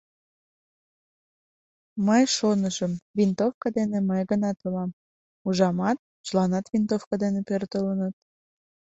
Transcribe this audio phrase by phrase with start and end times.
[2.05, 4.89] —Мый шонышым, винтовка дене мый гына толам,
[5.47, 8.13] ужамат, чыланат винтовка дене пӧртылыныт.